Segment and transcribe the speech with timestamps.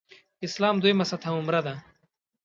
[0.45, 1.73] اسلام دویمه سطح عمره ده.